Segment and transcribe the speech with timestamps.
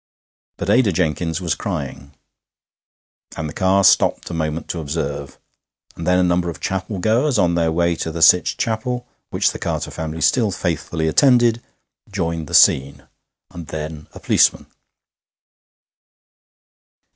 [0.57, 2.15] But Ada Jenkins was crying.
[3.37, 5.37] And the car stopped a moment to observe.
[5.95, 9.51] And then a number of chapel goers on their way to the Sytch Chapel, which
[9.51, 11.61] the Carter family still faithfully attended,
[12.11, 13.07] joined the scene;
[13.51, 14.65] and then a policeman.